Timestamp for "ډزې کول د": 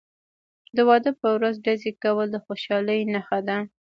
1.65-2.37